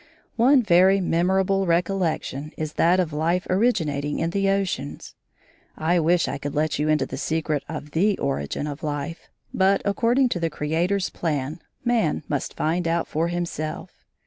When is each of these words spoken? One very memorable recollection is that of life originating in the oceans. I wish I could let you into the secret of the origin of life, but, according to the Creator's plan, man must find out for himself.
One 0.35 0.63
very 0.63 0.99
memorable 0.99 1.67
recollection 1.67 2.53
is 2.57 2.73
that 2.73 2.99
of 2.99 3.13
life 3.13 3.45
originating 3.51 4.17
in 4.17 4.31
the 4.31 4.49
oceans. 4.49 5.13
I 5.77 5.99
wish 5.99 6.27
I 6.27 6.39
could 6.39 6.55
let 6.55 6.79
you 6.79 6.89
into 6.89 7.05
the 7.05 7.17
secret 7.19 7.63
of 7.69 7.91
the 7.91 8.17
origin 8.17 8.65
of 8.65 8.81
life, 8.81 9.29
but, 9.53 9.79
according 9.85 10.29
to 10.29 10.39
the 10.39 10.49
Creator's 10.49 11.11
plan, 11.11 11.59
man 11.85 12.23
must 12.27 12.55
find 12.55 12.87
out 12.87 13.07
for 13.07 13.27
himself. 13.27 14.03